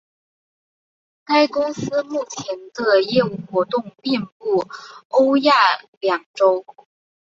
[1.25, 4.65] 该公司目前的业务活动遍布
[5.09, 5.53] 欧亚
[5.99, 6.65] 两洲。